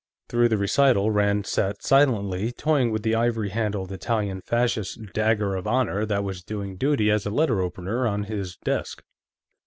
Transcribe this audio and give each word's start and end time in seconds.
Through 0.29 0.49
the 0.49 0.57
recital, 0.57 1.11
Rand 1.11 1.45
had 1.45 1.45
sat 1.45 1.83
silently, 1.83 2.51
toying 2.51 2.89
with 2.89 3.03
the 3.03 3.13
ivory 3.13 3.49
handled 3.49 3.91
Italian 3.91 4.41
Fascist 4.41 4.99
dagger 5.13 5.53
of 5.55 5.67
honor 5.67 6.07
that 6.07 6.23
was 6.23 6.43
doing 6.43 6.75
duty 6.75 7.11
as 7.11 7.27
a 7.27 7.29
letter 7.29 7.61
opener 7.61 8.07
on 8.07 8.23
his 8.23 8.57
desk. 8.57 9.03